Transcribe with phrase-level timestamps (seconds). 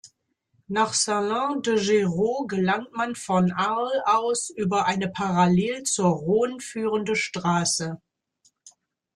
[0.67, 8.01] Nach Salin-de-Giraud gelangt man von Arles aus über eine parallel zur Rhône führende Straße.